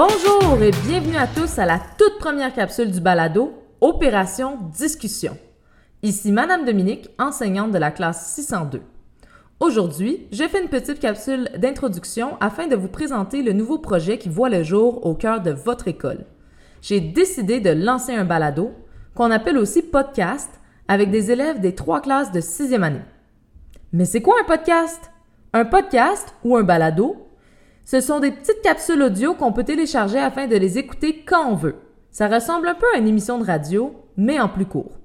[0.00, 5.36] Bonjour et bienvenue à tous à la toute première capsule du balado Opération Discussion.
[6.04, 8.80] Ici Madame Dominique, enseignante de la classe 602.
[9.58, 14.28] Aujourd'hui, j'ai fait une petite capsule d'introduction afin de vous présenter le nouveau projet qui
[14.28, 16.26] voit le jour au cœur de votre école.
[16.80, 18.70] J'ai décidé de lancer un balado,
[19.16, 23.02] qu'on appelle aussi podcast, avec des élèves des trois classes de sixième année.
[23.92, 25.10] Mais c'est quoi un podcast?
[25.52, 27.27] Un podcast ou un balado
[27.90, 31.54] ce sont des petites capsules audio qu'on peut télécharger afin de les écouter quand on
[31.54, 31.76] veut.
[32.10, 34.98] Ça ressemble un peu à une émission de radio, mais en plus court.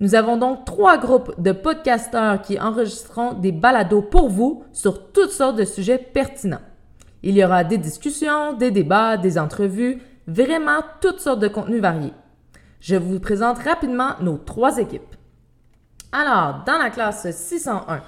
[0.00, 5.30] Nous avons donc trois groupes de podcasteurs qui enregistreront des balados pour vous sur toutes
[5.30, 6.62] sortes de sujets pertinents.
[7.22, 12.14] Il y aura des discussions, des débats, des entrevues, vraiment toutes sortes de contenus variés.
[12.80, 15.14] Je vous présente rapidement nos trois équipes.
[16.10, 18.02] Alors, dans la classe 601,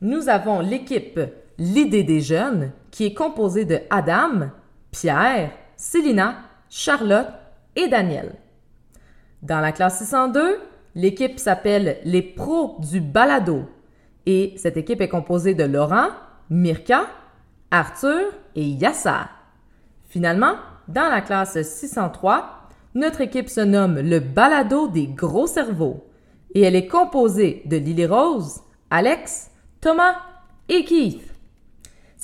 [0.00, 1.20] nous avons l'équipe
[1.58, 4.50] L'idée des jeunes, qui est composée de Adam,
[4.90, 6.36] Pierre, Célina,
[6.68, 7.28] Charlotte
[7.76, 8.34] et Daniel.
[9.42, 10.58] Dans la classe 602,
[10.94, 13.64] l'équipe s'appelle les pros du balado
[14.26, 16.08] et cette équipe est composée de Laurent,
[16.50, 17.06] Mirka,
[17.70, 19.28] Arthur et Yassa.
[20.08, 20.54] Finalement,
[20.88, 26.06] dans la classe 603, notre équipe se nomme le balado des gros cerveaux
[26.54, 28.60] et elle est composée de Lily Rose,
[28.90, 30.16] Alex, Thomas
[30.68, 31.33] et Keith.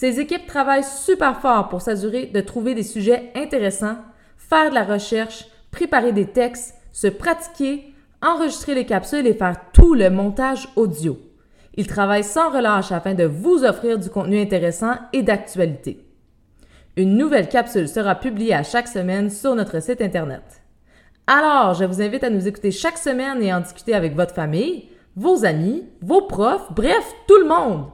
[0.00, 3.98] Ces équipes travaillent super fort pour s'assurer de trouver des sujets intéressants,
[4.38, 7.92] faire de la recherche, préparer des textes, se pratiquer,
[8.22, 11.18] enregistrer les capsules et faire tout le montage audio.
[11.74, 16.02] Ils travaillent sans relâche afin de vous offrir du contenu intéressant et d'actualité.
[16.96, 20.62] Une nouvelle capsule sera publiée à chaque semaine sur notre site Internet.
[21.26, 24.88] Alors, je vous invite à nous écouter chaque semaine et en discuter avec votre famille,
[25.14, 27.84] vos amis, vos profs, bref, tout le monde.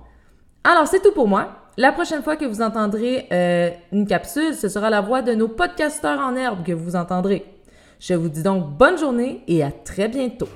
[0.62, 1.65] Alors, c'est tout pour moi.
[1.78, 5.48] La prochaine fois que vous entendrez euh, une capsule, ce sera la voix de nos
[5.48, 7.44] podcasteurs en herbe que vous entendrez.
[8.00, 10.48] Je vous dis donc bonne journée et à très bientôt.